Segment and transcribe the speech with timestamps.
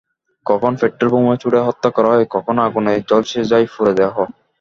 [0.45, 4.13] কখন পেট্রলবোমা ছুড়ে হত্যা করা হয়, কখন আগুনে ঝলসে যায় পুরো দেহ।